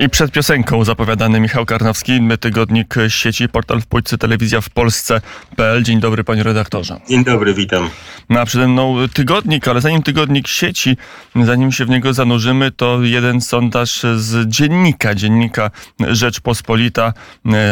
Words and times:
I 0.00 0.08
przed 0.08 0.32
piosenką 0.32 0.84
zapowiadany 0.84 1.40
Michał 1.40 1.66
Karnowski, 1.66 2.20
tygodnik 2.40 2.94
sieci, 3.08 3.48
portal 3.48 3.80
w 3.80 3.86
Pójcy, 3.86 4.18
telewizja 4.18 4.60
w 4.60 4.70
Polsce.pl. 4.70 5.82
Dzień 5.82 6.00
dobry 6.00 6.24
panie 6.24 6.42
redaktorze. 6.42 7.00
Dzień 7.08 7.24
dobry, 7.24 7.54
witam. 7.54 7.90
No 8.30 8.40
a 8.40 8.46
przede 8.46 8.68
mną 8.68 8.96
tygodnik, 9.14 9.68
ale 9.68 9.80
zanim 9.80 10.02
tygodnik 10.02 10.48
sieci, 10.48 10.96
zanim 11.44 11.72
się 11.72 11.84
w 11.84 11.88
niego 11.88 12.12
zanurzymy, 12.12 12.70
to 12.70 13.02
jeden 13.02 13.40
sondaż 13.40 14.02
z 14.16 14.48
dziennika, 14.48 15.14
dziennika 15.14 15.70
Rzeczpospolita, 16.08 17.12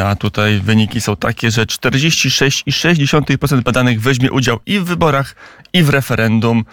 a 0.06 0.16
tutaj 0.16 0.60
wyniki 0.60 1.00
są 1.00 1.16
takie, 1.16 1.50
że 1.50 1.64
46,6% 1.64 3.62
badanych 3.62 4.00
weźmie 4.00 4.30
udział 4.30 4.58
i 4.66 4.78
w 4.78 4.84
wyborach, 4.84 5.34
i 5.72 5.82
w 5.82 5.88
referendum. 5.88 6.64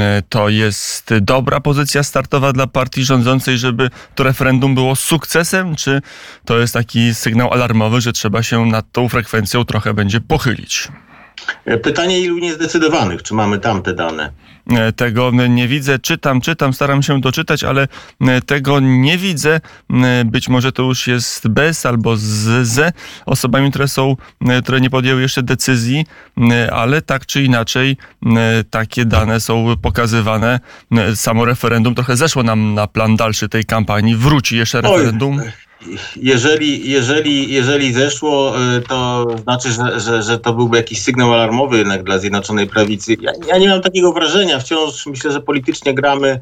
E, 0.00 0.22
to 0.28 0.48
jest 0.48 1.14
dobra 1.20 1.60
pozycja 1.60 2.02
startowa 2.02 2.52
dla 2.52 2.66
partii 2.66 3.04
rządzącej, 3.04 3.58
żeby 3.58 3.90
to 4.14 4.22
referendum 4.22 4.74
było 4.74 4.96
sukcesem, 4.96 5.76
czy 5.76 6.02
to 6.44 6.58
jest 6.58 6.74
taki 6.74 7.14
sygnał 7.14 7.52
alarmowy, 7.52 8.00
że 8.00 8.12
trzeba 8.12 8.42
się 8.42 8.66
nad 8.66 8.92
tą 8.92 9.08
frekwencją 9.08 9.64
trochę 9.64 9.94
będzie 9.94 10.20
pochylić? 10.20 10.88
E, 11.64 11.78
pytanie, 11.78 12.20
ilu 12.20 12.38
niezdecydowanych? 12.38 13.22
Czy 13.22 13.34
mamy 13.34 13.58
tam 13.58 13.82
te 13.82 13.94
dane? 13.94 14.32
E, 14.70 14.92
tego 14.92 15.30
nie 15.48 15.68
widzę. 15.68 15.98
Czytam, 15.98 16.40
czytam, 16.40 16.72
staram 16.72 17.02
się 17.02 17.20
doczytać, 17.20 17.64
ale 17.64 17.88
e, 18.20 18.40
tego 18.40 18.80
nie 18.80 19.18
widzę. 19.18 19.60
Być 20.24 20.48
może 20.48 20.72
to 20.72 20.82
już 20.82 21.06
jest 21.06 21.48
bez 21.48 21.86
albo 21.86 22.16
z, 22.16 22.66
z 22.68 22.94
osobami, 23.26 23.70
które 23.70 23.88
są, 23.88 24.16
które 24.62 24.80
nie 24.80 24.90
podjęły 24.90 25.22
jeszcze 25.22 25.42
decyzji, 25.42 26.06
ale 26.72 27.02
tak 27.02 27.26
czy 27.26 27.42
inaczej 27.42 27.96
takie 28.70 29.04
dane 29.04 29.40
są 29.40 29.76
pokazywane. 29.82 30.60
Samo 31.14 31.44
referendum 31.44 31.94
trochę 31.94 32.16
zeszło 32.16 32.42
nam 32.42 32.74
na 32.74 32.86
plan 32.86 33.16
dalszy 33.16 33.48
tej 33.48 33.64
kampanii. 33.64 34.16
Wróci 34.16 34.56
jeszcze 34.56 34.80
referendum. 34.80 35.40
Oj 35.40 35.52
jeżeli, 36.16 36.90
jeżeli, 36.90 37.52
jeżeli 37.52 37.92
zeszło, 37.92 38.54
y, 38.76 38.80
to 38.80 39.26
znaczy, 39.42 39.72
że, 39.72 40.00
że, 40.00 40.22
że 40.22 40.38
to 40.38 40.52
byłby 40.52 40.76
jakiś 40.76 41.02
sygnał 41.02 41.34
alarmowy 41.34 41.78
jednak 41.78 42.02
dla 42.02 42.18
Zjednoczonej 42.18 42.66
Prawicy. 42.66 43.16
Ja, 43.20 43.32
ja 43.46 43.58
nie 43.58 43.68
mam 43.68 43.82
takiego 43.82 44.12
wrażenia. 44.12 44.58
Wciąż 44.58 45.06
myślę, 45.06 45.32
że 45.32 45.40
politycznie 45.40 45.94
gramy, 45.94 46.40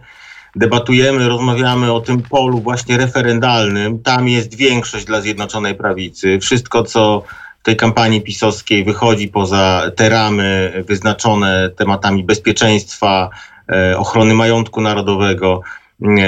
debatujemy, 0.56 1.28
rozmawiamy 1.28 1.92
o 1.92 2.00
tym 2.00 2.22
polu 2.22 2.60
właśnie 2.60 2.98
referendalnym. 2.98 4.02
Tam 4.02 4.28
jest 4.28 4.54
większość 4.54 5.04
dla 5.04 5.20
Zjednoczonej 5.20 5.74
Prawicy. 5.74 6.38
Wszystko, 6.38 6.82
co 6.82 7.22
w 7.60 7.62
tej 7.62 7.76
kampanii 7.76 8.22
pisowskiej 8.22 8.84
wychodzi 8.84 9.28
poza 9.28 9.82
te 9.96 10.08
ramy 10.08 10.72
wyznaczone 10.88 11.70
tematami 11.76 12.24
bezpieczeństwa, 12.24 13.30
e, 13.68 13.98
ochrony 13.98 14.34
majątku 14.34 14.80
narodowego, 14.80 15.62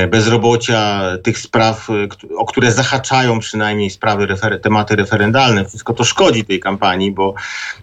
bezrobocia, 0.09 1.03
tych 1.23 1.39
spraw, 1.39 1.91
y, 1.91 2.37
o 2.37 2.45
które 2.45 2.73
zahaczają 2.73 3.39
przynajmniej 3.39 3.91
sprawy, 3.91 4.27
refer 4.27 4.61
tematy 4.61 4.97
referendalne. 4.97 5.65
Wszystko 5.65 5.95
to 5.95 6.05
szkodzi 6.05 6.45
tej 6.45 6.61
kampanii, 6.61 7.12
bo 7.12 7.34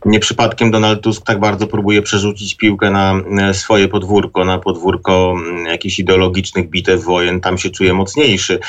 nie 0.05 0.19
przypadkiem 0.19 0.71
Donald 0.71 1.01
Tusk 1.01 1.25
tak 1.25 1.39
bardzo 1.39 1.67
próbuje 1.67 2.01
przerzucić 2.01 2.55
piłkę 2.55 2.91
na 2.91 3.21
e, 3.39 3.53
swoje 3.53 3.87
podwórko, 3.87 4.45
na 4.45 4.59
podwórko 4.59 5.35
mm, 5.37 5.65
jakichś 5.65 5.99
ideologicznych 5.99 6.69
bitew 6.69 7.03
wojen. 7.03 7.41
Tam 7.41 7.57
się 7.57 7.69
czuje 7.69 7.93
mocniejszy. 7.93 8.59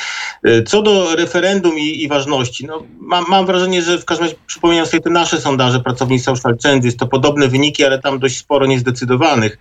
E, 0.42 0.62
co 0.62 0.82
do 0.82 1.16
referendum 1.16 1.78
i, 1.78 2.02
i 2.02 2.08
ważności, 2.08 2.66
no, 2.66 2.82
mam, 3.00 3.24
mam, 3.28 3.46
wrażenie, 3.46 3.82
że 3.82 3.98
w 3.98 4.04
każdym 4.04 4.24
razie 4.24 4.36
przypominam 4.46 4.86
sobie 4.86 5.00
te 5.00 5.10
nasze 5.10 5.40
sondaże 5.40 5.80
pracownic 5.80 6.24
Social 6.24 6.56
Changes, 6.62 6.96
to 6.96 7.06
podobne 7.06 7.48
wyniki, 7.48 7.84
ale 7.84 7.98
tam 7.98 8.18
dość 8.18 8.36
sporo 8.38 8.66
niezdecydowanych 8.66 9.58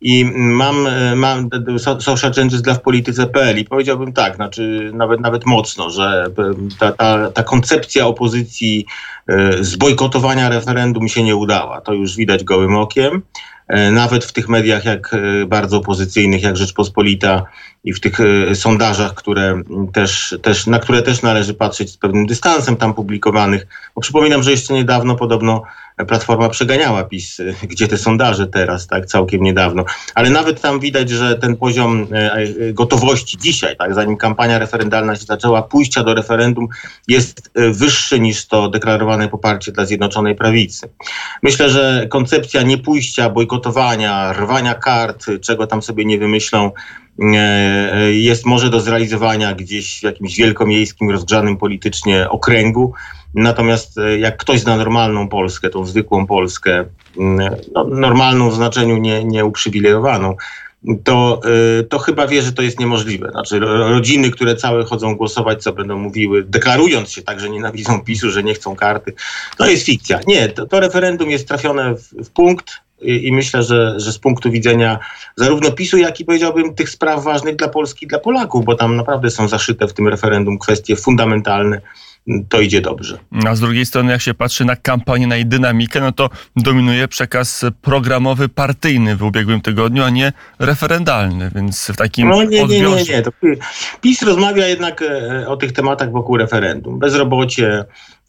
i 0.00 0.24
mam, 0.34 0.88
mam 1.16 1.48
social 2.00 2.32
changes 2.32 2.62
dla 2.62 2.74
w 2.74 2.82
polityce.pl 2.82 3.58
i 3.58 3.64
powiedziałbym 3.64 4.12
tak, 4.12 4.36
znaczy 4.36 4.90
nawet, 4.94 5.20
nawet 5.20 5.46
mocno, 5.46 5.90
że 5.90 6.26
ta, 6.78 6.92
ta, 6.92 7.30
ta 7.30 7.42
koncepcja 7.42 8.06
opozycji 8.06 8.86
e, 9.28 9.64
zbojkotowania 9.64 10.48
referendum 10.48 11.08
się 11.08 11.22
nie 11.22 11.36
udała. 11.36 11.80
To 11.80 11.92
już 11.92 12.16
widać 12.16 12.44
gołym 12.44 12.76
okiem. 12.76 13.22
E, 13.68 13.90
nawet 13.90 14.24
w 14.24 14.32
tych 14.32 14.48
mediach 14.48 14.84
jak 14.84 15.14
e, 15.14 15.46
bardzo 15.46 15.76
opozycyjnych, 15.76 16.42
jak 16.42 16.56
Rzeczpospolita 16.56 17.42
i 17.84 17.92
w 17.92 18.00
tych 18.00 18.18
sondażach, 18.54 19.14
które 19.14 19.62
też, 19.92 20.38
też, 20.42 20.66
na 20.66 20.78
które 20.78 21.02
też 21.02 21.22
należy 21.22 21.54
patrzeć 21.54 21.90
z 21.90 21.96
pewnym 21.96 22.26
dystansem 22.26 22.76
tam 22.76 22.94
publikowanych. 22.94 23.66
Bo 23.94 24.00
przypominam, 24.00 24.42
że 24.42 24.50
jeszcze 24.50 24.74
niedawno 24.74 25.16
podobno 25.16 25.62
Platforma 26.08 26.48
przeganiała 26.48 27.04
PiS, 27.04 27.38
gdzie 27.70 27.88
te 27.88 27.98
sondaże 27.98 28.46
teraz, 28.46 28.86
tak, 28.86 29.06
całkiem 29.06 29.42
niedawno. 29.42 29.84
Ale 30.14 30.30
nawet 30.30 30.60
tam 30.60 30.80
widać, 30.80 31.10
że 31.10 31.34
ten 31.34 31.56
poziom 31.56 32.06
e, 32.12 32.32
e, 32.32 32.72
gotowości 32.72 33.38
dzisiaj, 33.38 33.76
tak, 33.76 33.94
zanim 33.94 34.16
kampania 34.16 34.58
referendalna 34.58 35.16
się 35.16 35.24
zaczęła, 35.24 35.62
pójścia 35.62 36.04
do 36.04 36.14
referendum 36.14 36.68
jest 37.08 37.50
e, 37.54 37.70
wyższy 37.70 38.20
niż 38.20 38.46
to 38.46 38.68
deklarowane 38.68 39.28
poparcie 39.28 39.72
dla 39.72 39.84
Zjednoczonej 39.84 40.34
Prawicy. 40.34 40.88
Myślę, 41.42 41.70
że 41.70 42.06
koncepcja 42.10 42.62
niepójścia, 42.62 43.30
bojkotowania, 43.30 44.32
rwania 44.32 44.74
kart, 44.74 45.26
czego 45.40 45.66
tam 45.66 45.82
sobie 45.82 46.04
nie 46.04 46.18
wymyślą, 46.18 46.70
jest 48.12 48.46
może 48.46 48.70
do 48.70 48.80
zrealizowania 48.80 49.54
gdzieś 49.54 50.00
w 50.00 50.02
jakimś 50.02 50.36
wielkomiejskim, 50.36 51.10
rozgrzanym 51.10 51.56
politycznie 51.56 52.28
okręgu. 52.30 52.92
Natomiast 53.34 53.98
e, 53.98 54.18
jak 54.18 54.36
ktoś 54.36 54.60
zna 54.60 54.76
normalną 54.76 55.28
Polskę, 55.28 55.70
tą 55.70 55.86
zwykłą 55.86 56.26
Polskę, 56.26 56.84
mm, 57.18 57.56
no, 57.74 57.84
normalną 57.84 58.50
w 58.50 58.54
znaczeniu 58.54 58.96
nie, 58.96 59.24
nieuprzywilejowaną, 59.24 60.36
to, 61.04 61.40
e, 61.78 61.82
to 61.82 61.98
chyba 61.98 62.26
wie, 62.26 62.42
że 62.42 62.52
to 62.52 62.62
jest 62.62 62.80
niemożliwe. 62.80 63.30
Znaczy 63.30 63.60
rodziny, 63.60 64.30
które 64.30 64.56
całe 64.56 64.84
chodzą 64.84 65.16
głosować, 65.16 65.62
co 65.62 65.72
będą 65.72 65.98
mówiły, 65.98 66.44
deklarując 66.44 67.10
się 67.10 67.22
tak, 67.22 67.40
że 67.40 67.50
nienawidzą 67.50 68.00
PiSu, 68.00 68.30
że 68.30 68.42
nie 68.42 68.54
chcą 68.54 68.76
karty, 68.76 69.12
to 69.56 69.66
jest 69.66 69.86
fikcja. 69.86 70.20
Nie, 70.26 70.48
to, 70.48 70.66
to 70.66 70.80
referendum 70.80 71.30
jest 71.30 71.48
trafione 71.48 71.94
w, 71.94 72.24
w 72.24 72.30
punkt 72.30 72.80
i, 73.00 73.26
i, 73.26 73.32
myślę, 73.32 73.62
że, 73.62 74.00
że 74.00 74.12
z 74.12 74.18
punktu 74.18 74.50
widzenia 74.50 74.98
zarówno 75.36 75.70
PiSu, 75.70 75.98
jak 75.98 76.20
i 76.20 76.24
powiedziałbym 76.24 76.74
tych 76.74 76.90
spraw 76.90 77.24
ważnych 77.24 77.56
dla 77.56 77.68
Polski, 77.68 78.06
dla 78.06 78.18
Polaków, 78.18 78.64
bo 78.64 78.74
tam 78.74 78.96
naprawdę 78.96 79.30
są 79.30 79.48
zaszyte 79.48 79.88
w 79.88 79.92
tym 79.92 80.08
referendum 80.08 80.58
kwestie 80.58 80.96
fundamentalne, 80.96 81.80
to 82.48 82.60
idzie 82.60 82.80
dobrze. 82.80 83.18
A 83.46 83.54
z 83.54 83.60
drugiej 83.60 83.86
strony, 83.86 84.12
jak 84.12 84.20
się 84.20 84.34
patrzy 84.34 84.64
na 84.64 84.76
kampanię, 84.76 85.26
na 85.26 85.36
jej 85.36 85.46
dynamikę, 85.46 86.00
no 86.00 86.12
to 86.12 86.30
dominuje 86.56 87.08
przekaz 87.08 87.64
programowy, 87.82 88.48
partyjny 88.48 89.16
w 89.16 89.22
ubiegłym 89.22 89.60
tygodniu, 89.60 90.02
a 90.02 90.10
nie 90.10 90.32
referendalny, 90.58 91.50
więc 91.54 91.86
w 91.86 91.96
takim 91.96 92.28
No 92.28 92.42
nie, 92.42 92.64
nie, 92.64 92.80
nie, 92.80 93.04
nie. 93.08 93.22
To 93.22 93.30
PiS 94.00 94.22
rozmawia 94.22 94.66
jednak 94.66 95.02
e, 95.02 95.48
o 95.48 95.56
tych 95.56 95.72
tematach 95.72 96.12
wokół 96.12 96.36
referendum. 96.36 96.98
Bezrobocie, 96.98 97.84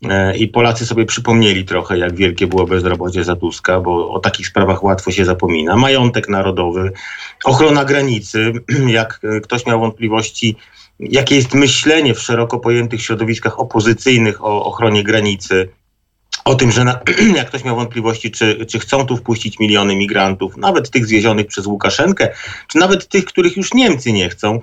e, 0.10 0.38
i 0.38 0.48
Polacy 0.48 0.86
sobie 0.86 1.06
przypomnieli 1.06 1.66
trochę, 1.66 1.98
jak 1.98 2.16
wielkie 2.16 2.48
było 2.48 2.68
bezrobocie 2.68 3.24
za 3.24 3.36
Tuska, 3.36 3.80
bo 3.80 4.12
o 4.12 4.20
takich 4.20 4.48
sprawach 4.48 4.84
łatwo 4.84 5.12
się 5.12 5.26
zapomina. 5.26 5.76
Majątek 5.76 6.30
narodowy, 6.30 6.92
ochrona 7.46 7.86
granicy. 7.86 8.54
Jak 8.88 9.20
ktoś 9.44 9.66
miał 9.66 9.80
wątpliwości, 9.80 10.56
jakie 11.02 11.36
jest 11.36 11.54
myślenie 11.54 12.14
w 12.14 12.20
szeroko 12.20 12.60
pojętych 12.60 13.02
środowiskach 13.02 13.60
opozycyjnych 13.60 14.44
o 14.44 14.66
ochronie 14.66 15.04
granicy, 15.04 15.70
o 16.46 16.56
tym, 16.56 16.72
że 16.72 16.84
na, 16.84 17.00
jak 17.36 17.48
ktoś 17.48 17.64
miał 17.64 17.76
wątpliwości, 17.76 18.32
czy, 18.32 18.66
czy 18.66 18.80
chcą 18.80 19.06
tu 19.06 19.18
wpuścić 19.18 19.60
miliony 19.60 19.96
migrantów, 19.96 20.58
nawet 20.58 20.90
tych 20.90 21.06
zwiezionych 21.06 21.48
przez 21.48 21.66
Łukaszenkę, 21.66 22.30
czy 22.68 22.78
nawet 22.78 23.08
tych, 23.08 23.26
których 23.26 23.58
już 23.58 23.74
Niemcy 23.74 24.14
nie 24.14 24.30
chcą, 24.30 24.60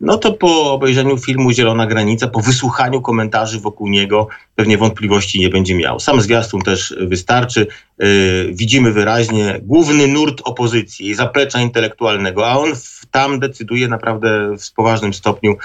no 0.00 0.18
to 0.18 0.32
po 0.32 0.72
obejrzeniu 0.72 1.18
filmu 1.18 1.52
Zielona 1.52 1.86
Granica, 1.86 2.28
po 2.28 2.40
wysłuchaniu 2.40 3.00
komentarzy 3.00 3.60
wokół 3.60 3.88
niego, 3.88 4.28
pewnie 4.54 4.78
wątpliwości 4.78 5.40
nie 5.40 5.48
będzie 5.48 5.74
miał. 5.74 6.00
Sam 6.00 6.20
zwiastun 6.20 6.60
też 6.60 6.94
wystarczy. 7.00 7.66
Yy, 7.98 8.50
widzimy 8.52 8.92
wyraźnie 8.92 9.60
główny 9.62 10.06
nurt 10.06 10.40
opozycji, 10.44 11.14
zaplecza 11.14 11.60
intelektualnego, 11.60 12.50
a 12.50 12.58
on 12.58 12.76
w, 12.76 13.06
tam 13.10 13.40
decyduje 13.40 13.88
naprawdę 13.88 14.56
w 14.58 14.72
poważnym 14.72 15.14
stopniu 15.14 15.56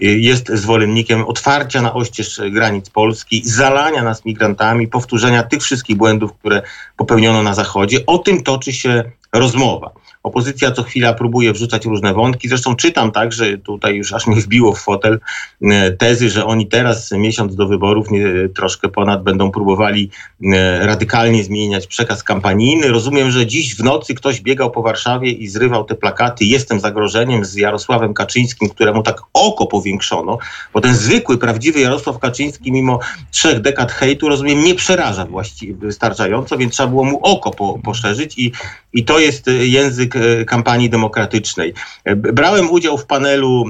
jest 0.00 0.48
zwolennikiem 0.48 1.24
otwarcia 1.24 1.82
na 1.82 1.94
oścież 1.94 2.40
granic 2.50 2.90
Polski, 2.90 3.42
zalania 3.44 4.02
nas 4.02 4.24
migrantami, 4.24 4.88
powtórzenia 4.88 5.42
tych 5.42 5.62
wszystkich 5.62 5.96
błędów, 5.96 6.32
które 6.32 6.62
popełniono 6.96 7.42
na 7.42 7.54
Zachodzie. 7.54 8.06
O 8.06 8.18
tym 8.18 8.42
toczy 8.42 8.72
się 8.72 9.04
rozmowa. 9.32 9.90
Opozycja 10.22 10.70
co 10.70 10.82
chwila 10.82 11.12
próbuje 11.12 11.52
wrzucać 11.52 11.84
różne 11.84 12.14
wątki. 12.14 12.48
Zresztą 12.48 12.76
czytam 12.76 13.12
także, 13.12 13.58
tutaj 13.58 13.96
już 13.96 14.12
aż 14.12 14.26
mnie 14.26 14.40
wbiło 14.40 14.72
w 14.72 14.80
fotel, 14.80 15.20
e, 15.62 15.90
tezy, 15.90 16.30
że 16.30 16.44
oni 16.44 16.66
teraz, 16.66 17.12
miesiąc 17.12 17.56
do 17.56 17.66
wyborów, 17.66 18.10
nie, 18.10 18.48
troszkę 18.54 18.88
ponad, 18.88 19.22
będą 19.22 19.50
próbowali 19.50 20.10
e, 20.44 20.86
radykalnie 20.86 21.44
zmieniać 21.44 21.86
przekaz 21.86 22.22
kampanijny. 22.22 22.88
Rozumiem, 22.88 23.30
że 23.30 23.46
dziś 23.46 23.76
w 23.76 23.84
nocy 23.84 24.14
ktoś 24.14 24.40
biegał 24.40 24.70
po 24.70 24.82
Warszawie 24.82 25.30
i 25.30 25.48
zrywał 25.48 25.84
te 25.84 25.94
plakaty 25.94 26.44
Jestem 26.44 26.80
zagrożeniem 26.80 27.44
z 27.44 27.54
Jarosławem 27.54 28.14
Kaczyńskim, 28.14 28.68
któremu 28.68 29.02
tak 29.02 29.22
oko 29.32 29.66
powie 29.66 29.90
zwiększono, 29.90 30.38
bo 30.74 30.80
ten 30.80 30.94
zwykły, 30.94 31.38
prawdziwy 31.38 31.80
Jarosław 31.80 32.18
Kaczyński 32.18 32.72
mimo 32.72 32.98
trzech 33.30 33.60
dekad 33.60 33.92
hejtu, 33.92 34.28
rozumiem, 34.28 34.64
nie 34.64 34.74
przeraża 34.74 35.24
właściwie 35.24 35.74
wystarczająco, 35.74 36.58
więc 36.58 36.72
trzeba 36.72 36.88
było 36.88 37.04
mu 37.04 37.20
oko 37.22 37.50
po, 37.50 37.78
poszerzyć 37.78 38.38
i, 38.38 38.52
i 38.92 39.04
to 39.04 39.18
jest 39.18 39.46
język 39.60 40.09
kampanii 40.46 40.90
demokratycznej. 40.90 41.74
Brałem 42.16 42.70
udział 42.70 42.98
w 42.98 43.06
panelu, 43.06 43.64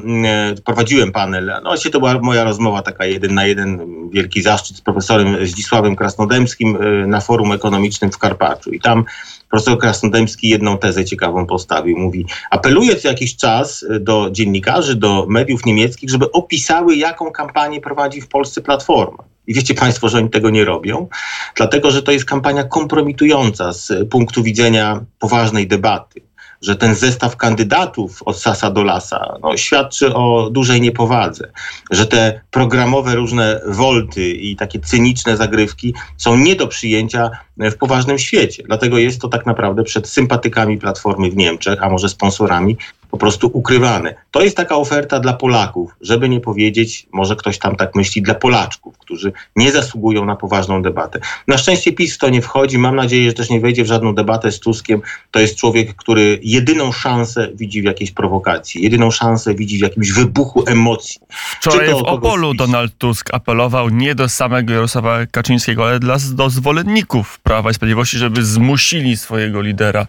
prowadziłem 0.65 1.13
panel, 1.13 1.47
no 1.47 1.71
właśnie 1.71 1.91
to 1.91 1.99
była 1.99 2.19
moja 2.19 2.45
rozmowa 2.45 2.83
taka 2.83 3.07
jeden 3.07 3.35
na 3.35 3.47
jeden, 3.47 3.81
wielki 4.11 4.43
zaszczyt 4.43 4.77
z 4.77 4.81
profesorem 4.81 5.47
Zdzisławem 5.47 5.97
Krasnodębskim 5.97 6.79
na 7.07 7.21
forum 7.21 7.53
ekonomicznym 7.53 8.13
w 8.13 8.19
Karpaczu 8.19 8.71
i 8.71 8.81
tam 8.81 9.05
profesor 9.51 9.79
Krasnodębski 9.79 10.49
jedną 10.49 10.79
tezę 10.79 11.05
ciekawą 11.05 11.47
postawił. 11.47 11.99
Mówi, 11.99 12.27
apeluje 12.51 12.97
co 12.97 13.09
jakiś 13.09 13.37
czas 13.37 13.85
do 14.01 14.29
dziennikarzy, 14.33 14.97
do 14.97 15.27
mediów 15.29 15.67
niemieckich, 15.67 16.11
żeby 16.11 16.33
opisały, 16.33 16.97
jaką 16.97 17.31
kampanię 17.31 17.81
prowadzi 17.81 18.21
w 18.21 18.29
Polsce 18.29 18.61
Platforma. 18.61 19.25
I 19.47 19.55
wiecie 19.55 19.75
Państwo, 19.75 20.09
że 20.09 20.19
oni 20.19 20.31
tego 20.31 20.51
nie 20.51 20.65
robią, 20.65 21.09
dlatego 21.57 21.91
że 21.91 22.03
to 22.03 22.13
jest 22.13 22.25
kampania 22.25 22.65
kompromitująca 22.65 23.73
z 23.73 23.93
punktu 24.11 24.43
widzenia 24.43 25.01
poważnej 25.19 25.67
debaty 25.67 26.21
że 26.63 26.77
ten 26.77 26.95
zestaw 26.95 27.37
kandydatów 27.37 28.23
od 28.23 28.39
sasa 28.39 28.71
do 28.71 28.83
lasa 28.83 29.37
no, 29.43 29.57
świadczy 29.57 30.15
o 30.15 30.51
dużej 30.51 30.81
niepowadze, 30.81 31.53
że 31.91 32.07
te 32.07 32.41
programowe 32.51 33.15
różne 33.15 33.61
wolty 33.67 34.31
i 34.31 34.57
takie 34.57 34.81
cyniczne 34.81 35.37
zagrywki 35.37 35.95
są 36.17 36.37
nie 36.37 36.57
do 36.57 36.67
przyjęcia 36.67 37.31
w 37.57 37.77
poważnym 37.77 38.19
świecie. 38.19 38.63
Dlatego 38.67 38.99
jest 38.99 39.21
to 39.21 39.29
tak 39.29 39.47
naprawdę 39.47 39.83
przed 39.83 40.09
sympatykami 40.09 40.79
Platformy 40.79 41.31
w 41.31 41.37
Niemczech, 41.37 41.83
a 41.83 41.91
może 41.91 42.09
sponsorami, 42.09 42.77
po 43.11 43.19
prostu 43.19 43.51
ukrywane. 43.53 44.15
To 44.31 44.43
jest 44.43 44.57
taka 44.57 44.77
oferta 44.77 45.21
dla 45.21 45.33
Polaków, 45.33 45.95
żeby 46.01 46.29
nie 46.29 46.41
powiedzieć, 46.41 47.07
może 47.13 47.37
ktoś 47.37 47.59
tam 47.59 47.77
tak 47.77 47.95
myśli, 47.95 48.23
dla 48.23 48.35
Polaczków, 48.35 48.99
którzy 48.99 49.33
nie 49.57 49.73
zasługują 49.73 50.25
na 50.25 50.37
poważną 50.37 50.83
debatę. 50.83 51.21
Na 51.49 51.59
szczęście 51.59 51.93
PiS 51.93 52.15
w 52.15 52.19
to 52.19 52.29
nie 52.29 52.43
wchodzi. 52.43 52.79
Mam 52.79 52.97
nadzieję, 52.97 53.29
że 53.29 53.33
też 53.33 53.51
nie 53.51 53.61
wejdzie 53.61 53.85
w 53.85 53.87
żadną 53.87 54.15
debatę 54.15 54.53
z 54.53 54.61
Tuskiem. 54.61 55.03
To 55.31 55.41
jest 55.41 55.57
człowiek, 55.57 55.95
który 55.95 56.41
jedyną 56.43 56.93
szansę 56.93 57.49
widzi 57.55 57.83
w 57.83 57.85
jakiejś 57.85 58.11
prowokacji, 58.11 58.83
jedyną 58.83 59.11
szansę 59.11 59.55
widzi 59.55 59.79
w 59.79 59.81
jakimś 59.81 60.13
wybuchu 60.13 60.65
emocji. 60.67 61.21
Wczoraj 61.61 61.91
w 61.91 61.95
Opolu 61.95 62.55
Donald 62.55 62.99
Tusk 62.99 63.35
apelował 63.35 63.89
nie 63.89 64.15
do 64.15 64.29
samego 64.29 64.73
Jarosława 64.73 65.27
Kaczyńskiego, 65.27 65.85
ale 65.89 66.01
dla, 66.01 66.17
do 66.33 66.51
zwolenników 66.51 67.39
Prawa 67.39 67.71
i 67.71 67.75
Sprawiedliwości, 67.75 68.19
żeby 68.19 68.45
zmusili 68.45 69.17
swojego 69.17 69.63
lidera 69.63 70.07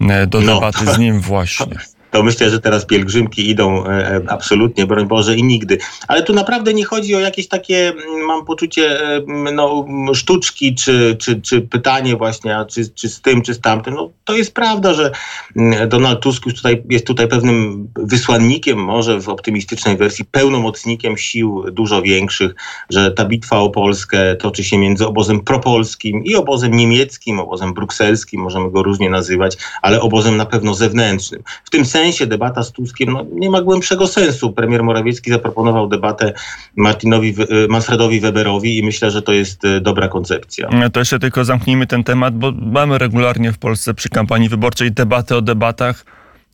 e, 0.00 0.26
do 0.26 0.40
no. 0.40 0.54
debaty 0.54 0.86
z 0.86 0.98
nim 0.98 1.20
właśnie 1.20 1.76
to 2.12 2.22
myślę, 2.22 2.50
że 2.50 2.60
teraz 2.60 2.86
pielgrzymki 2.86 3.50
idą 3.50 3.86
e, 3.86 3.88
e, 3.88 4.20
absolutnie, 4.28 4.86
broń 4.86 5.06
Boże, 5.06 5.36
i 5.36 5.42
nigdy. 5.42 5.78
Ale 6.08 6.22
tu 6.22 6.32
naprawdę 6.32 6.74
nie 6.74 6.84
chodzi 6.84 7.14
o 7.14 7.20
jakieś 7.20 7.48
takie, 7.48 7.88
mm, 7.88 8.26
mam 8.26 8.44
poczucie, 8.44 9.00
e, 9.16 9.20
no, 9.52 9.86
sztuczki, 10.14 10.74
czy, 10.74 11.16
czy, 11.20 11.40
czy 11.40 11.60
pytanie 11.60 12.16
właśnie, 12.16 12.56
a 12.56 12.64
czy, 12.64 12.90
czy 12.90 13.08
z 13.08 13.20
tym, 13.20 13.42
czy 13.42 13.54
z 13.54 13.60
tamtym. 13.60 13.94
No, 13.94 14.10
to 14.24 14.36
jest 14.36 14.54
prawda, 14.54 14.94
że 14.94 15.10
mm, 15.56 15.88
Donald 15.88 16.20
Tusk 16.20 16.46
już 16.46 16.54
tutaj, 16.54 16.82
jest 16.90 17.06
tutaj 17.06 17.28
pewnym 17.28 17.88
wysłannikiem, 17.96 18.78
może 18.78 19.20
w 19.20 19.28
optymistycznej 19.28 19.96
wersji, 19.96 20.24
pełnomocnikiem 20.24 21.16
sił 21.16 21.64
dużo 21.70 22.02
większych, 22.02 22.54
że 22.90 23.10
ta 23.10 23.24
bitwa 23.24 23.58
o 23.58 23.70
Polskę 23.70 24.36
toczy 24.36 24.64
się 24.64 24.78
między 24.78 25.06
obozem 25.06 25.40
propolskim 25.40 26.24
i 26.24 26.34
obozem 26.34 26.74
niemieckim, 26.74 27.40
obozem 27.40 27.74
brukselskim, 27.74 28.40
możemy 28.40 28.70
go 28.70 28.82
różnie 28.82 29.10
nazywać, 29.10 29.56
ale 29.82 30.00
obozem 30.00 30.36
na 30.36 30.46
pewno 30.46 30.74
zewnętrznym. 30.74 31.42
W 31.64 31.70
tym 31.70 31.84
sensie 31.84 32.01
sensie 32.02 32.26
debata 32.26 32.62
z 32.62 32.72
Tuskiem 32.72 33.12
no, 33.12 33.26
nie 33.32 33.50
ma 33.50 33.62
głębszego 33.62 34.06
sensu. 34.06 34.52
Premier 34.52 34.82
Morawiecki 34.82 35.30
zaproponował 35.30 35.88
debatę 35.88 36.32
Martinowi, 36.76 37.34
y, 37.64 37.68
Manfredowi 37.68 38.20
Weberowi 38.20 38.78
i 38.78 38.82
myślę, 38.82 39.10
że 39.10 39.22
to 39.22 39.32
jest 39.32 39.64
y, 39.64 39.80
dobra 39.80 40.08
koncepcja. 40.08 40.68
No 40.72 40.90
to 40.90 41.00
jeszcze 41.00 41.18
tylko 41.18 41.44
zamknijmy 41.44 41.86
ten 41.86 42.04
temat, 42.04 42.34
bo 42.34 42.52
mamy 42.52 42.98
regularnie 42.98 43.52
w 43.52 43.58
Polsce 43.58 43.94
przy 43.94 44.08
kampanii 44.08 44.48
wyborczej 44.48 44.92
debaty 44.92 45.36
o 45.36 45.42
debatach. 45.42 46.04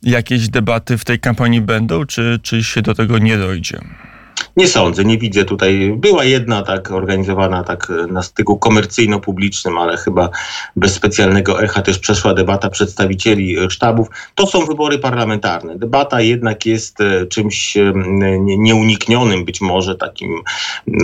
Jakieś 0.03 0.49
debaty 0.49 0.97
w 0.97 1.05
tej 1.05 1.19
kampanii 1.19 1.61
będą, 1.61 2.05
czy, 2.05 2.39
czy 2.43 2.63
się 2.63 2.81
do 2.81 2.93
tego 2.95 3.17
nie 3.17 3.37
dojdzie? 3.37 3.79
Nie 4.57 4.67
sądzę, 4.67 5.05
nie 5.05 5.17
widzę 5.17 5.45
tutaj. 5.45 5.93
Była 5.97 6.23
jedna 6.23 6.61
tak 6.61 6.91
organizowana 6.91 7.63
tak 7.63 7.91
na 8.11 8.23
styku 8.23 8.57
komercyjno-publicznym, 8.57 9.77
ale 9.77 9.97
chyba 9.97 10.29
bez 10.75 10.93
specjalnego 10.93 11.63
echa 11.63 11.81
też 11.81 11.99
przeszła 11.99 12.33
debata 12.33 12.69
przedstawicieli 12.69 13.55
sztabów. 13.69 14.07
To 14.35 14.47
są 14.47 14.65
wybory 14.65 14.99
parlamentarne. 14.99 15.77
Debata 15.77 16.21
jednak 16.21 16.65
jest 16.65 17.01
e, 17.01 17.25
czymś 17.25 17.77
e, 17.77 17.93
nieuniknionym, 18.39 19.45
być 19.45 19.61
może 19.61 19.95
takim 19.95 20.41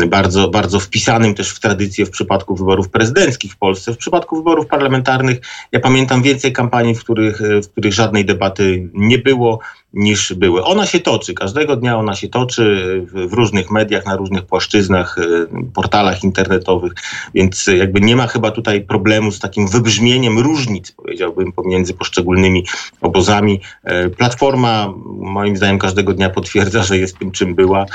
bardzo, 0.08 0.48
bardzo 0.48 0.80
wpisanym 0.80 1.36
też 1.36 1.50
w 1.50 1.60
tradycję 1.60 2.06
w 2.06 2.10
przypadku 2.10 2.56
wyborów 2.56 2.90
prezydenckich 2.90 3.54
w 3.54 3.58
Polsce. 3.58 3.94
W 3.94 3.98
przypadku 3.98 4.36
wyborów 4.36 4.68
parlamentarnych 4.68 5.38
ja 5.72 5.80
pamiętam 5.80 6.22
więcej 6.22 6.54
kampanii, 6.54 6.96
w 6.96 7.04
których, 7.04 7.42
e, 7.42 7.62
w 7.62 7.70
których 7.70 7.94
żadnej 7.94 8.26
debaty 8.26 8.90
nie 8.94 9.18
było 9.18 9.60
niż 9.96 10.34
były. 10.34 10.64
Ona 10.64 10.86
się 10.86 11.00
toczy, 11.00 11.34
każdego 11.34 11.76
dnia 11.76 11.98
ona 11.98 12.16
się 12.16 12.30
toczy 12.30 13.06
w, 13.14 13.34
różnych 13.34 13.72
mediach, 13.72 14.06
na 14.06 14.16
różnych 14.16 14.46
płaszczyznach, 14.46 15.18
y, 15.18 15.48
portalach 15.74 16.24
internetowych, 16.24 16.94
więc 17.34 17.68
jakby 17.68 18.02
nie 18.02 18.16
ma 18.16 18.28
chyba 18.28 18.52
tutaj 18.52 18.82
problemu 18.82 19.32
z 19.32 19.40
takim 19.40 19.68
wybrzmieniem 19.68 20.40
różnic, 20.40 20.95
powiedziałbym, 21.06 21.52
pomiędzy 21.52 21.94
poszczególnymi 21.94 22.66
obozami. 23.02 23.62
E, 23.84 24.10
Platforma 24.10 24.94
moim 25.18 25.58
zdaniem 25.58 25.80
każdego 25.80 26.14
dnia 26.14 26.30
potwierdza, 26.30 26.84
że 26.84 26.98
jest 26.98 27.18
tym, 27.18 27.32
czym 27.32 27.56
była. 27.56 27.86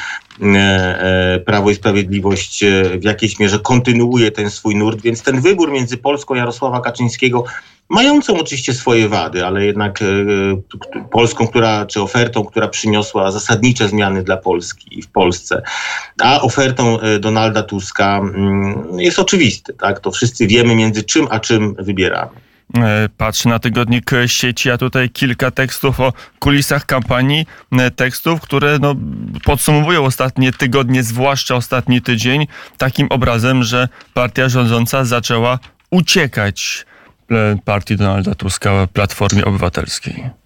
E, 0.42 0.46
e, 0.46 1.40
Prawo 1.40 1.70
i 1.70 1.74
Sprawiedliwość 1.74 2.64
w 2.98 3.04
jakiejś 3.04 3.38
mierze 3.38 3.58
kontynuuje 3.58 4.30
ten 4.30 4.50
swój 4.50 4.76
nurt, 4.76 5.00
więc 5.00 5.22
ten 5.22 5.40
wybór 5.40 5.72
między 5.72 5.96
Polską 5.96 6.34
Jarosława 6.34 6.80
Kaczyńskiego 6.80 7.44
mającą 7.88 8.38
oczywiście 8.38 8.74
swoje 8.74 9.08
wady, 9.08 9.46
ale 9.46 9.66
jednak 9.66 9.98
Polską, 11.10 11.46
która, 11.46 11.86
czy 11.86 12.02
ofertą, 12.02 12.44
która 12.44 12.68
przyniosła 12.68 13.30
zasadnicze 13.30 13.88
zmiany 13.88 14.22
dla 14.22 14.36
Polski 14.36 14.98
i 14.98 15.02
w 15.02 15.08
Polsce, 15.08 15.62
a 16.22 16.40
ofertą 16.40 16.98
Donalda 17.20 17.62
Tuska 17.62 18.18
mm, 18.18 19.00
jest 19.00 19.18
oczywisty. 19.18 19.74
Tak? 19.74 20.00
To 20.00 20.10
wszyscy 20.10 20.46
wiemy 20.46 20.74
między 20.74 21.02
czym 21.02 21.26
a 21.30 21.40
czym 21.40 21.74
wybieramy. 21.78 22.49
E, 22.78 23.08
patrzę 23.16 23.48
na 23.48 23.58
tygodnik 23.58 24.10
sieci, 24.26 24.70
a 24.70 24.78
tutaj 24.78 25.10
kilka 25.10 25.50
tekstów 25.50 26.00
o 26.00 26.12
kulisach 26.38 26.86
kampanii, 26.86 27.46
tekstów, 27.96 28.40
które 28.40 28.78
no, 28.78 28.94
podsumowują 29.44 30.04
ostatnie 30.04 30.52
tygodnie, 30.52 31.02
zwłaszcza 31.02 31.54
ostatni 31.54 32.02
tydzień, 32.02 32.46
takim 32.78 33.06
obrazem, 33.10 33.62
że 33.62 33.88
partia 34.14 34.48
rządząca 34.48 35.04
zaczęła 35.04 35.58
uciekać 35.90 36.86
partii 37.64 37.96
Donalda 37.96 38.34
Tuska, 38.34 38.86
Platformie 38.92 39.44
Obywatelskiej. 39.44 40.39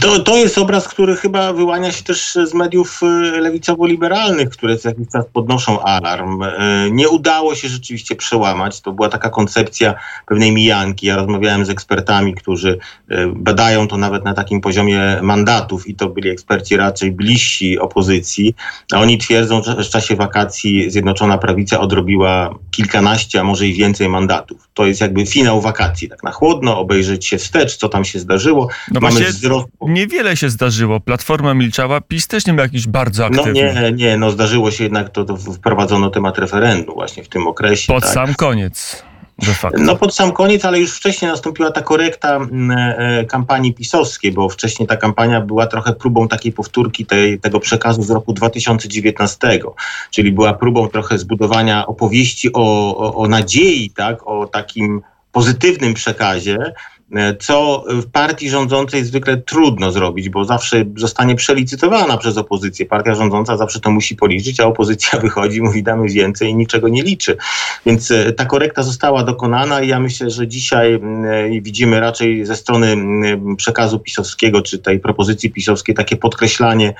To, 0.00 0.18
to 0.18 0.36
jest 0.36 0.58
obraz, 0.58 0.88
który 0.88 1.16
chyba 1.16 1.52
wyłania 1.52 1.92
się 1.92 2.02
też 2.02 2.38
z 2.44 2.54
mediów 2.54 3.00
y, 3.02 3.40
lewicowo-liberalnych, 3.40 4.48
które 4.48 4.76
co 4.76 4.88
jakiś 4.88 5.08
czas 5.08 5.24
podnoszą 5.32 5.82
alarm. 5.82 6.42
Y, 6.42 6.48
nie 6.90 7.08
udało 7.08 7.54
się 7.54 7.68
rzeczywiście 7.68 8.16
przełamać. 8.16 8.80
To 8.80 8.92
była 8.92 9.08
taka 9.08 9.30
koncepcja 9.30 9.94
pewnej 10.26 10.52
mijanki. 10.52 11.06
Ja 11.06 11.16
rozmawiałem 11.16 11.64
z 11.64 11.70
ekspertami, 11.70 12.34
którzy 12.34 12.78
y, 13.10 13.16
badają 13.34 13.88
to 13.88 13.96
nawet 13.96 14.24
na 14.24 14.34
takim 14.34 14.60
poziomie 14.60 15.18
mandatów 15.22 15.88
i 15.88 15.94
to 15.94 16.08
byli 16.08 16.30
eksperci 16.30 16.76
raczej 16.76 17.12
bliżsi 17.12 17.78
opozycji. 17.78 18.54
A 18.92 19.00
oni 19.00 19.18
twierdzą, 19.18 19.62
że 19.62 19.84
w 19.84 19.88
czasie 19.88 20.16
wakacji 20.16 20.90
Zjednoczona 20.90 21.38
Prawica 21.38 21.80
odrobiła 21.80 22.54
kilkanaście, 22.70 23.40
a 23.40 23.44
może 23.44 23.66
i 23.66 23.74
więcej 23.74 24.08
mandatów. 24.08 24.68
To 24.74 24.86
jest 24.86 25.00
jakby 25.00 25.26
finał 25.26 25.60
wakacji, 25.60 26.08
tak 26.08 26.22
na 26.22 26.30
chłodno, 26.30 26.78
obejrzeć 26.78 27.26
się 27.26 27.38
wstecz, 27.38 27.76
co 27.76 27.88
tam 27.88 28.04
się 28.04 28.18
zdarzyło. 28.18 28.68
No 28.90 29.00
Mamy 29.00 29.24
wzrost 29.24 29.63
Niewiele 29.80 30.36
się 30.36 30.50
zdarzyło. 30.50 31.00
Platforma 31.00 31.54
milczała, 31.54 32.00
PiS 32.00 32.28
też 32.28 32.46
nie 32.46 32.52
był 32.52 32.62
jakiś 32.62 32.86
bardzo 32.86 33.26
aktywny. 33.26 33.72
No 33.74 33.80
nie, 33.80 33.92
nie, 33.92 34.16
no 34.16 34.30
zdarzyło 34.30 34.70
się 34.70 34.84
jednak, 34.84 35.10
to, 35.10 35.24
to 35.24 35.36
wprowadzono 35.36 36.10
temat 36.10 36.38
referendum 36.38 36.94
właśnie 36.94 37.24
w 37.24 37.28
tym 37.28 37.46
okresie. 37.46 37.92
Pod 37.92 38.02
tak. 38.02 38.12
sam 38.12 38.34
koniec. 38.34 39.04
No 39.78 39.96
pod 39.96 40.14
sam 40.14 40.32
koniec, 40.32 40.64
ale 40.64 40.80
już 40.80 40.96
wcześniej 40.96 41.30
nastąpiła 41.30 41.70
ta 41.70 41.82
korekta 41.82 42.40
e, 42.70 43.24
kampanii 43.24 43.74
pisowskiej, 43.74 44.32
bo 44.32 44.48
wcześniej 44.48 44.88
ta 44.88 44.96
kampania 44.96 45.40
była 45.40 45.66
trochę 45.66 45.92
próbą 45.92 46.28
takiej 46.28 46.52
powtórki 46.52 47.06
tej, 47.06 47.40
tego 47.40 47.60
przekazu 47.60 48.02
z 48.02 48.10
roku 48.10 48.32
2019, 48.32 49.60
czyli 50.10 50.32
była 50.32 50.54
próbą 50.54 50.88
trochę 50.88 51.18
zbudowania 51.18 51.86
opowieści 51.86 52.52
o, 52.52 52.96
o, 52.96 53.14
o 53.14 53.28
nadziei, 53.28 53.90
tak, 53.90 54.26
o 54.26 54.46
takim 54.46 55.02
pozytywnym 55.32 55.94
przekazie, 55.94 56.58
co 57.40 57.84
w 57.88 58.06
partii 58.06 58.50
rządzącej 58.50 59.04
zwykle 59.04 59.36
trudno 59.36 59.92
zrobić, 59.92 60.28
bo 60.28 60.44
zawsze 60.44 60.84
zostanie 60.96 61.34
przelicytowana 61.34 62.16
przez 62.16 62.36
opozycję. 62.36 62.86
Partia 62.86 63.14
rządząca 63.14 63.56
zawsze 63.56 63.80
to 63.80 63.90
musi 63.90 64.16
policzyć, 64.16 64.60
a 64.60 64.66
opozycja 64.66 65.18
wychodzi, 65.20 65.62
mówi 65.62 65.82
damy 65.82 66.08
więcej 66.08 66.50
i 66.50 66.54
niczego 66.54 66.88
nie 66.88 67.02
liczy. 67.02 67.36
Więc 67.86 68.10
e, 68.10 68.32
ta 68.32 68.44
korekta 68.44 68.82
została 68.82 69.24
dokonana 69.24 69.80
i 69.80 69.88
ja 69.88 70.00
myślę, 70.00 70.30
że 70.30 70.48
dzisiaj 70.48 71.00
widzimy 71.60 72.00
raczej 72.00 72.46
ze 72.46 72.56
strony 72.56 72.96
przekazu 73.56 73.98
pisowskiego, 73.98 74.62
czy 74.62 74.78
tej 74.78 75.00
propozycji 75.00 75.50
pisowskiej 75.50 75.94
takie 75.94 76.16
podkreślanie 76.16 76.94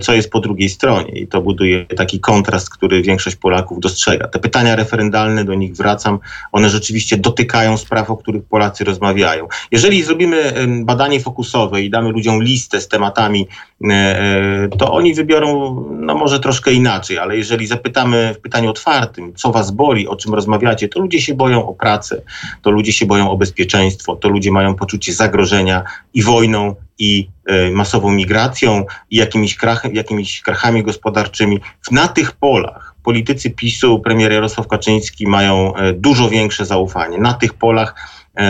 co 0.00 0.12
jest 0.12 0.30
po 0.30 0.40
drugiej 0.40 0.68
stronie. 0.68 1.20
I 1.20 1.26
to 1.26 1.40
buduje 1.40 1.86
taki 1.86 2.20
kontrast, 2.20 2.70
który 2.70 3.02
większość 3.02 3.36
Polaków 3.36 3.80
dostrzega. 3.80 4.28
Te 4.28 4.38
pytania 4.38 4.76
referendalne, 4.76 5.44
do 5.44 5.54
nich 5.54 5.76
wracam, 5.76 6.18
one 6.52 6.70
rzeczywiście 6.70 7.16
dotykają 7.16 7.76
spraw, 7.76 8.10
o 8.10 8.16
których 8.16 8.44
Polacy 8.44 8.84
rozmawiają. 8.84 9.48
Jeżeli 9.72 10.02
zrobimy 10.02 10.52
badanie 10.84 11.20
fokusowe 11.20 11.82
i 11.82 11.90
damy 11.90 12.10
ludziom 12.10 12.42
listę 12.42 12.80
z 12.80 12.88
tematami, 12.88 13.48
e, 13.84 13.94
e, 13.94 14.68
to 14.78 14.92
oni 14.92 15.14
wybiorą, 15.14 15.84
no 15.90 16.14
może 16.14 16.40
troszkę 16.40 16.72
inaczej, 16.72 17.18
ale 17.18 17.36
jeżeli 17.36 17.66
zapytamy 17.66 18.34
w 18.34 18.40
pytaniu 18.40 18.70
otwartym, 18.70 19.34
co 19.34 19.52
was 19.52 19.70
boli, 19.70 20.08
o 20.08 20.16
czym 20.16 20.34
rozmawiacie, 20.34 20.88
to 20.88 21.00
ludzie 21.00 21.20
się 21.20 21.34
boją 21.34 21.66
o 21.66 21.74
pracę, 21.74 22.22
to 22.62 22.70
ludzie 22.70 22.92
się 22.92 23.06
boją 23.06 23.30
o 23.30 23.36
bezpieczeństwo, 23.36 24.16
to 24.16 24.28
ludzie 24.28 24.50
mają 24.50 24.74
poczucie 24.74 25.12
zagrożenia 25.12 25.82
i 26.14 26.22
wojną, 26.22 26.74
i 26.98 27.28
e, 27.46 27.70
masową 27.70 28.12
migracją, 28.12 28.84
i 29.10 29.16
jakimiś, 29.16 29.56
krach, 29.56 29.94
jakimiś 29.94 30.42
krachami 30.42 30.82
gospodarczymi. 30.82 31.60
Na 31.90 32.08
tych 32.08 32.32
polach 32.32 32.94
politycy 33.02 33.50
PiSu, 33.50 34.00
premier 34.00 34.32
Jarosław 34.32 34.68
Kaczyński 34.68 35.26
mają 35.26 35.76
e, 35.76 35.92
dużo 35.92 36.28
większe 36.28 36.64
zaufanie. 36.66 37.18
Na 37.18 37.34
tych 37.34 37.54
polach 37.54 37.94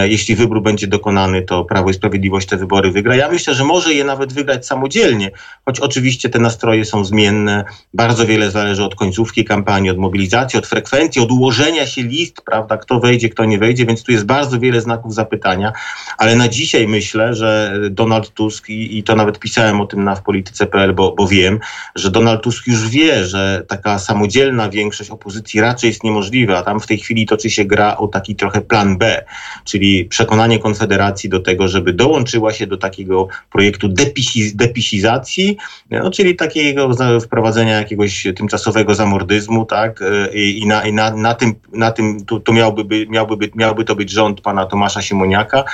jeśli 0.08 0.34
wybór 0.36 0.62
będzie 0.62 0.86
dokonany, 0.86 1.42
to 1.42 1.64
Prawo 1.64 1.90
i 1.90 1.94
Sprawiedliwość 1.94 2.48
te 2.48 2.56
wybory 2.56 2.90
wygra. 2.90 3.16
Ja 3.16 3.28
myślę, 3.28 3.54
że 3.54 3.64
może 3.64 3.94
je 3.94 4.04
nawet 4.04 4.32
wygrać 4.32 4.66
samodzielnie, 4.66 5.30
choć 5.64 5.80
oczywiście 5.80 6.28
te 6.28 6.38
nastroje 6.38 6.84
są 6.84 7.04
zmienne. 7.04 7.64
Bardzo 7.94 8.26
wiele 8.26 8.50
zależy 8.50 8.84
od 8.84 8.94
końcówki 8.94 9.44
kampanii, 9.44 9.90
od 9.90 9.98
mobilizacji, 9.98 10.58
od 10.58 10.66
frekwencji, 10.66 11.22
od 11.22 11.32
ułożenia 11.32 11.86
się 11.86 12.02
list, 12.02 12.42
prawda, 12.46 12.76
kto 12.76 13.00
wejdzie, 13.00 13.28
kto 13.28 13.44
nie 13.44 13.58
wejdzie, 13.58 13.86
więc 13.86 14.02
tu 14.02 14.12
jest 14.12 14.26
bardzo 14.26 14.60
wiele 14.60 14.80
znaków 14.80 15.14
zapytania. 15.14 15.72
Ale 16.18 16.36
na 16.36 16.48
dzisiaj 16.48 16.88
myślę, 16.88 17.34
że 17.34 17.80
Donald 17.90 18.34
Tusk, 18.34 18.68
i, 18.68 18.98
i 18.98 19.02
to 19.02 19.16
nawet 19.16 19.38
pisałem 19.38 19.80
o 19.80 19.86
tym 19.86 20.04
na 20.04 20.14
w 20.14 20.22
polityce.pl, 20.22 20.94
bo, 20.94 21.12
bo 21.12 21.28
wiem, 21.28 21.60
że 21.94 22.10
Donald 22.10 22.42
Tusk 22.42 22.66
już 22.66 22.88
wie, 22.88 23.24
że 23.24 23.64
taka 23.68 23.98
samodzielna 23.98 24.70
większość 24.70 25.10
opozycji 25.10 25.60
raczej 25.60 25.88
jest 25.88 26.04
niemożliwa, 26.04 26.62
tam 26.62 26.80
w 26.80 26.86
tej 26.86 26.98
chwili 26.98 27.26
toczy 27.26 27.50
się 27.50 27.64
gra 27.64 27.96
o 27.96 28.08
taki 28.08 28.36
trochę 28.36 28.60
plan 28.60 28.98
B, 28.98 29.24
czyli 29.64 29.77
czyli 29.78 30.04
przekonanie 30.04 30.58
Konfederacji 30.58 31.30
do 31.30 31.40
tego, 31.40 31.68
żeby 31.68 31.92
dołączyła 31.92 32.52
się 32.52 32.66
do 32.66 32.76
takiego 32.76 33.28
projektu 33.52 33.88
depisi, 33.88 34.56
depisizacji, 34.56 35.56
no, 35.90 36.10
czyli 36.10 36.36
takiego 36.36 36.90
wprowadzenia 37.20 37.76
jakiegoś 37.76 38.26
tymczasowego 38.36 38.94
zamordyzmu, 38.94 39.64
tak, 39.64 40.00
i, 40.34 40.58
i, 40.58 40.66
na, 40.66 40.84
i 40.84 40.92
na, 40.92 41.10
na, 41.10 41.34
tym, 41.34 41.54
na 41.72 41.90
tym 41.90 42.24
to, 42.24 42.40
to 42.40 42.52
miałby, 42.52 42.84
by, 42.84 43.06
miałby, 43.08 43.36
by, 43.36 43.50
miałby 43.54 43.84
to 43.84 43.94
być 43.94 44.10
rząd 44.10 44.40
pana 44.40 44.66
Tomasza 44.66 45.02
Siemoniaka 45.02 45.64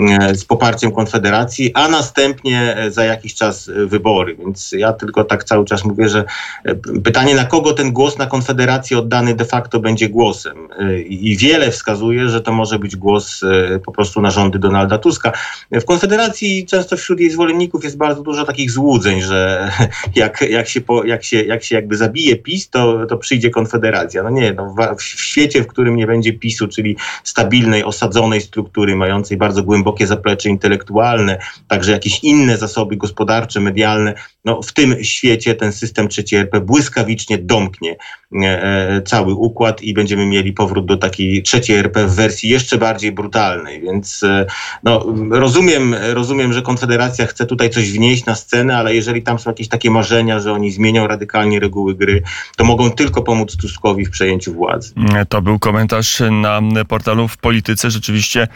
e, 0.00 0.34
z 0.34 0.44
poparciem 0.44 0.92
Konfederacji, 0.92 1.70
a 1.74 1.88
następnie 1.88 2.76
za 2.88 3.04
jakiś 3.04 3.34
czas 3.34 3.70
wybory. 3.86 4.36
Więc 4.36 4.72
ja 4.72 4.92
tylko 4.92 5.24
tak 5.24 5.44
cały 5.44 5.64
czas 5.64 5.84
mówię, 5.84 6.08
że 6.08 6.24
e, 6.64 6.74
pytanie, 6.74 7.34
na 7.34 7.44
kogo 7.44 7.72
ten 7.72 7.92
głos 7.92 8.18
na 8.18 8.26
Konfederację 8.26 8.98
oddany 8.98 9.34
de 9.34 9.44
facto 9.44 9.80
będzie 9.80 10.08
głosem. 10.08 10.68
E, 10.78 11.00
I 11.00 11.36
wiele 11.36 11.70
wskazuje, 11.70 12.28
że 12.28 12.40
to 12.40 12.52
może 12.52 12.78
być 12.78 12.96
głos 12.96 13.42
E, 13.42 13.47
po 13.84 13.92
prostu 13.92 14.20
na 14.20 14.30
rządy 14.30 14.58
Donalda 14.58 14.98
Tuska. 14.98 15.32
W 15.72 15.84
Konfederacji 15.84 16.66
często 16.66 16.96
wśród 16.96 17.20
jej 17.20 17.30
zwolenników 17.30 17.84
jest 17.84 17.96
bardzo 17.96 18.22
dużo 18.22 18.44
takich 18.44 18.70
złudzeń, 18.70 19.22
że 19.22 19.70
jak, 20.14 20.40
jak, 20.40 20.68
się, 20.68 20.80
po, 20.80 21.04
jak, 21.04 21.24
się, 21.24 21.42
jak 21.42 21.64
się 21.64 21.74
jakby 21.74 21.96
zabije 21.96 22.36
PiS, 22.36 22.70
to, 22.70 23.06
to 23.06 23.16
przyjdzie 23.16 23.50
Konfederacja. 23.50 24.22
No 24.22 24.30
nie, 24.30 24.52
no 24.52 24.74
w, 24.74 24.96
w 24.96 25.02
świecie, 25.02 25.62
w 25.62 25.66
którym 25.66 25.96
nie 25.96 26.06
będzie 26.06 26.32
PiSu, 26.32 26.68
czyli 26.68 26.96
stabilnej, 27.24 27.84
osadzonej 27.84 28.40
struktury, 28.40 28.96
mającej 28.96 29.36
bardzo 29.36 29.62
głębokie 29.62 30.06
zaplecze 30.06 30.48
intelektualne, 30.48 31.38
także 31.68 31.92
jakieś 31.92 32.24
inne 32.24 32.56
zasoby 32.56 32.96
gospodarcze, 32.96 33.60
medialne, 33.60 34.14
no, 34.44 34.62
w 34.62 34.72
tym 34.72 35.04
świecie 35.04 35.54
ten 35.54 35.72
system 35.72 36.08
trzeci 36.08 36.36
RP 36.36 36.60
błyskawicznie 36.60 37.38
domknie 37.38 37.96
e, 38.32 38.62
e, 38.62 39.02
cały 39.02 39.34
układ 39.34 39.82
i 39.82 39.94
będziemy 39.94 40.26
mieli 40.26 40.52
powrót 40.52 40.86
do 40.86 40.96
takiej 40.96 41.42
trzeciej 41.42 41.76
RP 41.76 42.06
w 42.06 42.14
wersji 42.14 42.50
jeszcze 42.50 42.78
bardziej 42.78 43.12
brutalnej. 43.12 43.37
Więc 43.82 44.22
e, 44.22 44.46
no, 44.82 45.06
rozumiem, 45.30 45.94
rozumiem, 46.12 46.52
że 46.52 46.62
Konfederacja 46.62 47.26
chce 47.26 47.46
tutaj 47.46 47.70
coś 47.70 47.92
wnieść 47.92 48.26
na 48.26 48.34
scenę, 48.34 48.76
ale 48.76 48.94
jeżeli 48.94 49.22
tam 49.22 49.38
są 49.38 49.50
jakieś 49.50 49.68
takie 49.68 49.90
marzenia, 49.90 50.40
że 50.40 50.52
oni 50.52 50.70
zmienią 50.70 51.06
radykalnie 51.06 51.60
reguły 51.60 51.94
gry, 51.94 52.22
to 52.56 52.64
mogą 52.64 52.90
tylko 52.90 53.22
pomóc 53.22 53.56
Tuskowi 53.56 54.06
w 54.06 54.10
przejęciu 54.10 54.54
władzy. 54.54 54.92
To 55.28 55.42
był 55.42 55.58
komentarz 55.58 56.22
na 56.30 56.60
portalu 56.88 57.28
w 57.28 57.36
Polityce. 57.36 57.90
Rzeczywiście, 57.90 58.48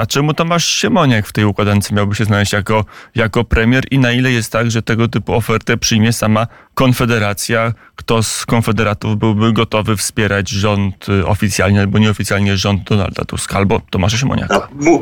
a 0.00 0.06
czemu 0.06 0.34
Tomasz 0.34 0.66
Siemoniak 0.66 1.26
w 1.26 1.32
tej 1.32 1.44
układance 1.44 1.92
miałby 1.92 2.14
się 2.14 2.24
znaleźć 2.24 2.52
jako, 2.52 2.84
jako 3.14 3.44
premier 3.44 3.84
i 3.90 3.98
na 3.98 4.12
ile 4.12 4.32
jest 4.32 4.52
tak, 4.52 4.70
że 4.70 4.82
tego 4.82 5.08
typu 5.08 5.34
ofertę 5.34 5.76
przyjmie 5.76 6.12
sama 6.12 6.46
Konfederacja. 6.76 7.72
Kto 7.96 8.22
z 8.22 8.46
konfederatów 8.46 9.18
byłby 9.18 9.52
gotowy 9.52 9.96
wspierać 9.96 10.48
rząd 10.48 11.08
y, 11.08 11.26
oficjalnie 11.26 11.80
albo 11.80 11.98
nieoficjalnie 11.98 12.56
rząd 12.56 12.82
Donalda 12.84 13.24
Tuska 13.24 13.56
albo 13.56 13.80
Tomasza 13.90 14.16
Siemoniaka? 14.16 14.68
No, 14.80 15.00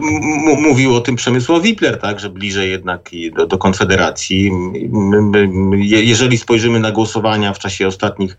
mówił 0.56 0.94
o 0.94 1.00
tym 1.00 1.16
Przemysław 1.16 1.62
Wipler, 1.62 1.98
tak, 1.98 2.20
że 2.20 2.30
bliżej 2.30 2.70
jednak 2.70 3.10
do, 3.36 3.46
do 3.46 3.58
Konfederacji. 3.58 4.50
Jeżeli 5.80 6.38
spojrzymy 6.38 6.80
na 6.80 6.92
głosowania 6.92 7.52
w 7.52 7.58
czasie 7.58 7.86
ostatnich 7.86 8.36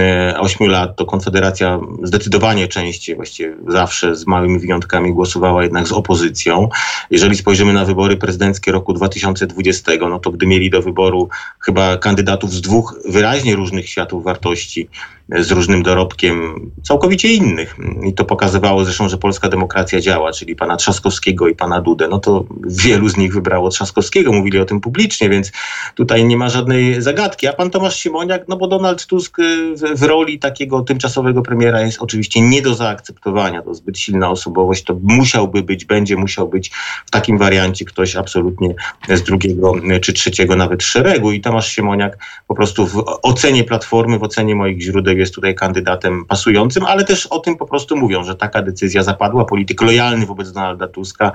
e, 0.00 0.34
ośmiu 0.40 0.66
lat, 0.66 0.96
to 0.96 1.06
Konfederacja 1.06 1.80
zdecydowanie 2.02 2.68
częściej, 2.68 3.16
właściwie 3.16 3.56
zawsze 3.68 4.16
z 4.16 4.26
małymi 4.26 4.58
wyjątkami 4.58 5.12
głosowała 5.12 5.62
jednak 5.62 5.88
z 5.88 5.92
opozycją. 5.92 6.68
Jeżeli 7.10 7.36
spojrzymy 7.36 7.72
na 7.72 7.84
wybory 7.84 8.16
prezydenckie 8.16 8.72
roku 8.72 8.92
2020, 8.92 9.92
no 10.00 10.18
to 10.18 10.30
gdy 10.30 10.46
mieli 10.46 10.70
do 10.70 10.82
wyboru 10.82 11.28
chyba 11.60 11.96
kandydatów 11.96 12.52
z 12.52 12.60
dwóch 12.60 13.00
wyraźnie 13.08 13.56
różnych 13.56 13.88
światów 13.88 14.24
wartości, 14.24 14.88
z 15.28 15.50
różnym 15.50 15.82
dorobkiem, 15.82 16.70
całkowicie 16.82 17.32
innych. 17.32 17.76
I 18.04 18.14
to 18.14 18.24
pokazywało 18.24 18.84
zresztą, 18.84 19.08
że 19.08 19.18
polska 19.18 19.48
demokracja 19.48 20.00
działa, 20.00 20.32
czyli 20.32 20.56
pana 20.56 20.76
Trzaskowskiego 20.76 21.48
i 21.48 21.54
pana 21.54 21.80
Dudę. 21.80 22.08
No 22.08 22.18
to 22.18 22.44
wielu 22.66 23.08
z 23.08 23.16
nich 23.16 23.34
wybrało 23.34 23.68
Trzaskowskiego, 23.68 24.32
mówili 24.32 24.58
o 24.58 24.64
tym 24.64 24.80
publicznie, 24.80 25.28
więc 25.28 25.52
tutaj 25.94 26.24
nie 26.24 26.36
ma 26.36 26.48
żadnej 26.48 27.02
zagadki. 27.02 27.46
A 27.46 27.52
pan 27.52 27.70
Tomasz 27.70 28.00
Simoniak, 28.00 28.44
no 28.48 28.56
bo 28.56 28.66
Donald 28.66 29.06
Tusk 29.06 29.38
y, 29.38 29.76
w, 29.76 29.98
w 30.00 30.02
roli 30.02 30.38
takiego 30.38 30.80
tymczasowego 30.80 31.42
premiera 31.42 31.80
jest 31.80 32.02
oczywiście 32.02 32.40
nie 32.40 32.62
do 32.62 32.74
zaakceptowania. 32.74 33.62
To 33.62 33.74
zbyt 33.74 33.98
silna 33.98 34.30
osobowość, 34.30 34.84
to 34.84 34.96
musiałby 35.02 35.62
być, 35.62 35.84
będzie 35.84 36.16
musiał 36.16 36.48
być 36.48 36.70
w 37.06 37.10
takim 37.10 37.38
wariancie 37.38 37.84
ktoś 37.84 38.16
absolutnie 38.16 38.74
z 39.08 39.22
drugiego 39.22 39.74
czy 40.02 40.12
trzeciego 40.12 40.56
nawet 40.56 40.82
szeregu. 40.82 41.32
I 41.32 41.40
Tomasz 41.40 41.72
Siemoniak 41.72 42.18
po 42.48 42.54
prostu 42.54 42.86
w 42.86 43.04
ocenie 43.22 43.64
Platformy, 43.64 44.18
w 44.18 44.22
ocenie 44.22 44.54
moich 44.54 44.80
źródeł 44.80 45.12
jest 45.22 45.34
tutaj 45.34 45.54
kandydatem 45.54 46.24
pasującym, 46.24 46.84
ale 46.84 47.04
też 47.04 47.26
o 47.26 47.38
tym 47.38 47.56
po 47.56 47.66
prostu 47.66 47.96
mówią, 47.96 48.24
że 48.24 48.34
taka 48.34 48.62
decyzja 48.62 49.02
zapadła. 49.02 49.44
Polityk 49.44 49.82
lojalny 49.82 50.26
wobec 50.26 50.52
Donalda 50.52 50.88
Tuska, 50.88 51.32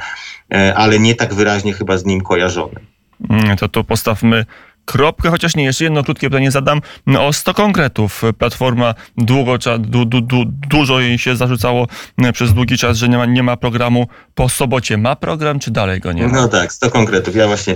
e, 0.54 0.76
ale 0.76 1.00
nie 1.00 1.16
tak 1.16 1.34
wyraźnie 1.34 1.74
chyba 1.74 1.98
z 1.98 2.06
nim 2.06 2.22
kojarzony. 2.22 2.80
Mm, 3.30 3.58
to 3.58 3.68
tu 3.68 3.84
postawmy 3.84 4.46
kropkę, 4.88 5.30
chociaż 5.30 5.56
nie, 5.56 5.64
jeszcze 5.64 5.84
jedno 5.84 6.04
krótkie 6.04 6.30
pytanie 6.30 6.52
zadam 6.52 6.82
o 7.20 7.34
100 7.34 7.54
konkretów. 7.54 8.22
Platforma 8.38 8.94
długo, 9.18 9.58
du, 9.80 10.06
du, 10.06 10.22
du, 10.22 10.44
dużo 10.46 11.00
jej 11.00 11.20
się 11.20 11.36
zarzucało 11.36 11.88
e, 12.18 12.34
przez 12.34 12.54
długi 12.54 12.78
czas, 12.78 12.98
że 12.98 13.10
nie 13.10 13.18
ma, 13.18 13.26
nie 13.26 13.44
ma 13.44 13.58
programu 13.58 14.08
po 14.36 14.50
sobocie. 14.50 14.98
Ma 14.98 15.16
program, 15.16 15.60
czy 15.60 15.72
dalej 15.72 16.00
go 16.00 16.12
nie 16.12 16.28
ma? 16.28 16.42
No 16.42 16.48
tak, 16.48 16.74
100 16.74 16.92
konkretów. 16.92 17.36
Ja 17.36 17.48
właśnie 17.48 17.76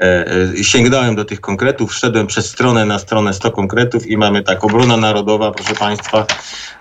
e, 0.00 0.26
e, 0.58 0.64
sięgnąłem 0.64 1.16
do 1.16 1.24
tych 1.24 1.40
konkretów, 1.40 1.90
wszedłem 1.90 2.26
przez 2.26 2.46
stronę 2.46 2.84
na 2.84 2.98
stronę 2.98 3.34
100 3.34 3.50
konkretów 3.50 4.06
i 4.06 4.16
mamy 4.16 4.42
tak, 4.42 4.64
obrona 4.64 4.96
narodowa, 4.96 5.50
proszę 5.50 5.74
Państwa, 5.74 6.26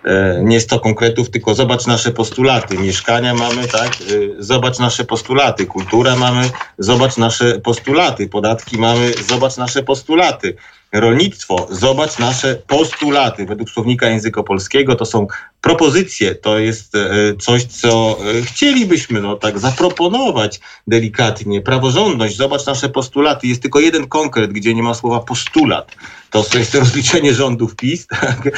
e, 0.06 0.42
nie 0.44 0.60
100 0.60 0.80
konkretów, 0.80 1.30
tylko 1.30 1.56
zobacz 1.56 1.88
nasze 1.88 2.12
postulaty. 2.12 2.78
Mieszkania 2.78 3.34
mamy, 3.34 3.68
tak, 3.68 3.88
e, 3.88 3.96
zobacz 4.40 4.80
nasze 4.80 5.06
postulaty. 5.06 5.66
Kulturę 5.66 6.16
mamy, 6.16 6.50
zobacz 6.78 7.18
nasze 7.18 7.60
postulaty. 7.60 8.30
Podatki 8.30 8.78
mamy, 8.78 9.12
zobacz 9.28 9.58
nasze 9.58 9.67
postulaty 9.86 10.56
rolnictwo, 10.92 11.68
zobacz 11.72 12.20
nasze 12.20 12.56
postulaty. 12.68 13.46
Według 13.46 13.70
słownika 13.70 14.10
języka 14.10 14.44
polskiego 14.44 14.96
to 14.96 15.06
są 15.06 15.28
propozycje, 15.62 16.36
to 16.36 16.60
jest 16.60 16.96
e, 16.96 17.36
coś, 17.40 17.64
co 17.64 18.18
e, 18.40 18.42
chcielibyśmy 18.42 19.22
no, 19.22 19.36
tak 19.36 19.60
zaproponować 19.60 20.60
delikatnie. 20.88 21.62
Praworządność, 21.62 22.36
zobacz 22.36 22.66
nasze 22.66 22.90
postulaty. 22.90 23.48
Jest 23.48 23.62
tylko 23.62 23.80
jeden 23.80 24.08
konkret, 24.08 24.52
gdzie 24.52 24.74
nie 24.74 24.84
ma 24.84 24.94
słowa 24.94 25.20
postulat. 25.20 25.96
To 26.32 26.46
jest 26.58 26.76
rozliczenie 26.84 27.34
rządów 27.34 27.76
PiS. 27.76 28.08
Tak? 28.08 28.50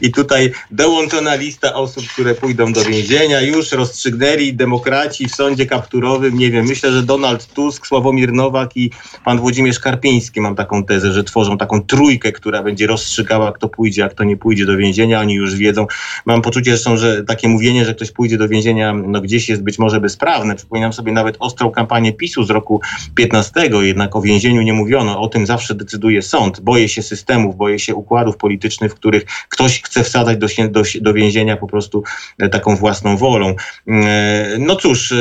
I 0.00 0.12
tutaj 0.12 0.52
dołączona 0.70 1.34
lista 1.34 1.74
osób, 1.74 2.04
które 2.06 2.34
pójdą 2.34 2.72
do 2.72 2.84
więzienia. 2.84 3.40
Już 3.40 3.72
rozstrzygnęli 3.72 4.54
demokraci 4.54 5.28
w 5.28 5.34
sądzie 5.34 5.66
kapturowym. 5.66 6.38
Nie 6.38 6.50
wiem, 6.50 6.66
myślę, 6.66 6.92
że 6.92 7.02
Donald 7.02 7.46
Tusk, 7.46 7.86
Sławomir 7.86 8.32
Nowak 8.32 8.76
i 8.76 8.90
pan 9.24 9.38
Włodzimierz 9.38 9.80
Karpiński, 9.80 10.40
mam 10.40 10.54
taką 10.54 10.84
tezę, 10.84 11.12
że 11.12 11.24
tworzą 11.24 11.58
taką 11.62 11.82
trójkę, 11.82 12.32
która 12.32 12.62
będzie 12.62 12.86
rozstrzygała, 12.86 13.52
kto 13.52 13.68
pójdzie, 13.68 14.04
a 14.04 14.08
kto 14.08 14.24
nie 14.24 14.36
pójdzie 14.36 14.66
do 14.66 14.76
więzienia. 14.76 15.20
Oni 15.20 15.34
już 15.34 15.56
wiedzą. 15.56 15.86
Mam 16.26 16.42
poczucie 16.42 16.70
zresztą, 16.70 16.96
że 16.96 17.24
takie 17.24 17.48
mówienie, 17.48 17.84
że 17.84 17.94
ktoś 17.94 18.10
pójdzie 18.10 18.38
do 18.38 18.48
więzienia, 18.48 18.92
no 18.92 19.20
gdzieś 19.20 19.48
jest 19.48 19.62
być 19.62 19.78
może 19.78 20.00
bezprawne. 20.00 20.54
Przypominam 20.56 20.92
sobie 20.92 21.12
nawet 21.12 21.36
ostrą 21.38 21.70
kampanię 21.70 22.12
PiSu 22.12 22.44
z 22.44 22.50
roku 22.50 22.80
15, 23.14 23.70
jednak 23.80 24.16
o 24.16 24.22
więzieniu 24.22 24.62
nie 24.62 24.72
mówiono. 24.72 25.20
O 25.20 25.28
tym 25.28 25.46
zawsze 25.46 25.74
decyduje 25.74 26.22
sąd. 26.22 26.60
Boję 26.60 26.88
się 26.88 27.02
systemów, 27.02 27.56
boję 27.56 27.78
się 27.78 27.94
układów 27.94 28.36
politycznych, 28.36 28.92
w 28.92 28.94
których 28.94 29.24
ktoś 29.48 29.82
chce 29.82 30.04
wsadzać 30.04 30.38
do, 30.38 30.46
do, 30.68 30.82
do 31.00 31.12
więzienia 31.12 31.56
po 31.56 31.66
prostu 31.66 32.02
e, 32.38 32.48
taką 32.48 32.76
własną 32.76 33.16
wolą. 33.16 33.54
E, 33.88 34.56
no 34.58 34.76
cóż, 34.76 35.12
e, 35.12 35.16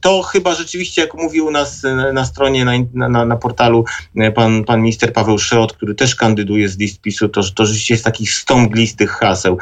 to 0.00 0.22
chyba 0.22 0.54
rzeczywiście, 0.54 1.02
jak 1.02 1.14
mówił 1.14 1.50
nas 1.50 1.82
na 2.12 2.24
stronie, 2.24 2.64
na, 2.64 3.08
na, 3.08 3.24
na 3.24 3.36
portalu 3.36 3.84
pan, 4.34 4.64
pan 4.64 4.80
minister 4.82 5.12
Paweł 5.12 5.35
Szrot, 5.38 5.72
który 5.72 5.94
też 5.94 6.14
kandyduje 6.14 6.68
z 6.68 6.78
list 6.78 7.00
PiSu, 7.00 7.28
to, 7.28 7.42
to 7.54 7.66
rzeczywiście 7.66 7.94
jest 7.94 8.04
takich 8.04 8.32
stąglistych 8.32 9.10
haseł. 9.10 9.58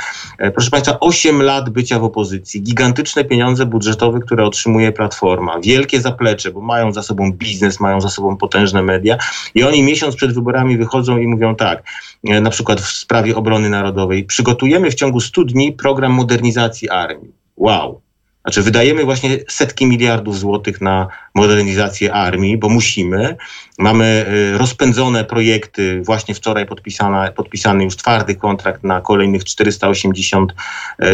Proszę 0.54 0.70
Państwa, 0.70 1.00
8 1.00 1.42
lat 1.42 1.70
bycia 1.70 1.98
w 1.98 2.04
opozycji, 2.04 2.62
gigantyczne 2.62 3.24
pieniądze 3.24 3.66
budżetowe, 3.66 4.20
które 4.20 4.44
otrzymuje 4.44 4.92
Platforma, 4.92 5.60
wielkie 5.60 6.00
zaplecze, 6.00 6.50
bo 6.50 6.60
mają 6.60 6.92
za 6.92 7.02
sobą 7.02 7.32
biznes, 7.32 7.80
mają 7.80 8.00
za 8.00 8.08
sobą 8.08 8.36
potężne 8.36 8.82
media 8.82 9.16
i 9.54 9.62
oni 9.62 9.82
miesiąc 9.82 10.16
przed 10.16 10.34
wyborami 10.34 10.76
wychodzą 10.76 11.18
i 11.18 11.26
mówią 11.26 11.56
tak, 11.56 11.82
na 12.24 12.50
przykład 12.50 12.80
w 12.80 12.92
sprawie 12.92 13.36
obrony 13.36 13.70
narodowej, 13.70 14.24
przygotujemy 14.24 14.90
w 14.90 14.94
ciągu 14.94 15.20
100 15.20 15.44
dni 15.44 15.72
program 15.72 16.12
modernizacji 16.12 16.90
armii. 16.90 17.32
Wow. 17.56 18.00
Znaczy, 18.44 18.62
wydajemy 18.62 19.04
właśnie 19.04 19.38
setki 19.48 19.86
miliardów 19.86 20.38
złotych 20.38 20.80
na 20.80 21.08
modernizację 21.34 22.12
armii, 22.12 22.58
bo 22.58 22.68
musimy. 22.68 23.36
Mamy 23.78 24.26
y, 24.54 24.58
rozpędzone 24.58 25.24
projekty, 25.24 26.02
właśnie 26.02 26.34
wczoraj 26.34 26.66
podpisana, 26.66 27.32
podpisany 27.32 27.84
już 27.84 27.96
twardy 27.96 28.34
kontrakt 28.34 28.84
na 28.84 29.00
kolejnych 29.00 29.44
480, 29.44 30.54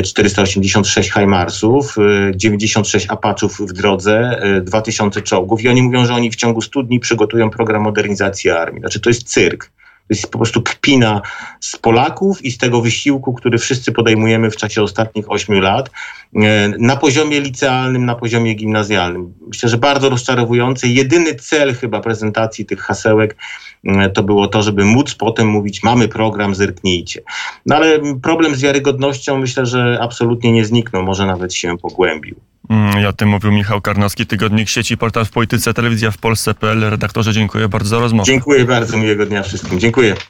486 0.04 1.10
Heimarsów, 1.10 1.96
96 2.34 3.06
Apachów 3.10 3.60
w 3.60 3.72
drodze, 3.72 4.40
2000 4.62 5.22
czołgów 5.22 5.62
i 5.62 5.68
oni 5.68 5.82
mówią, 5.82 6.06
że 6.06 6.14
oni 6.14 6.30
w 6.30 6.36
ciągu 6.36 6.60
100 6.60 6.82
dni 6.82 7.00
przygotują 7.00 7.50
program 7.50 7.82
modernizacji 7.82 8.50
armii. 8.50 8.80
Znaczy, 8.80 9.00
to 9.00 9.10
jest 9.10 9.22
cyrk. 9.22 9.70
Jest 10.10 10.30
po 10.30 10.38
prostu 10.38 10.62
kpina 10.62 11.22
z 11.60 11.76
Polaków 11.76 12.44
i 12.44 12.50
z 12.50 12.58
tego 12.58 12.80
wysiłku, 12.80 13.34
który 13.34 13.58
wszyscy 13.58 13.92
podejmujemy 13.92 14.50
w 14.50 14.56
czasie 14.56 14.82
ostatnich 14.82 15.30
ośmiu 15.30 15.60
lat 15.60 15.90
e, 16.36 16.68
na 16.78 16.96
poziomie 16.96 17.40
licealnym, 17.40 18.04
na 18.04 18.14
poziomie 18.14 18.54
gimnazjalnym. 18.54 19.34
Myślę, 19.46 19.68
że 19.68 19.78
bardzo 19.78 20.08
rozczarowujące. 20.08 20.88
Jedyny 20.88 21.34
cel 21.34 21.74
chyba 21.74 22.00
prezentacji 22.00 22.66
tych 22.66 22.80
hasełek 22.80 23.36
e, 23.84 24.10
to 24.10 24.22
było 24.22 24.48
to, 24.48 24.62
żeby 24.62 24.84
móc 24.84 25.14
potem 25.14 25.48
mówić, 25.48 25.82
mamy 25.82 26.08
program, 26.08 26.54
zerknijcie. 26.54 27.22
No 27.66 27.76
ale 27.76 28.00
problem 28.22 28.54
z 28.54 28.60
wiarygodnością 28.60 29.38
myślę, 29.38 29.66
że 29.66 29.98
absolutnie 30.00 30.52
nie 30.52 30.64
zniknął, 30.64 31.02
może 31.02 31.26
nawet 31.26 31.54
się 31.54 31.78
pogłębił. 31.78 32.36
Mm, 32.70 33.00
I 33.02 33.06
o 33.06 33.12
tym 33.12 33.28
mówił 33.28 33.52
Michał 33.52 33.80
Karnowski, 33.80 34.26
Tygodnik 34.26 34.68
Sieci, 34.68 34.96
portal 34.96 35.24
w 35.24 35.30
polityce, 35.30 35.74
telewizja 35.74 36.10
w 36.10 36.18
Polsce.pl. 36.18 36.80
Redaktorze, 36.80 37.32
dziękuję 37.32 37.68
bardzo 37.68 37.88
za 37.88 37.98
rozmowę. 37.98 38.26
Dziękuję 38.26 38.64
bardzo, 38.64 38.98
miłego 38.98 39.26
dnia 39.26 39.42
wszystkim. 39.42 39.80
Dziękuję. 39.80 40.16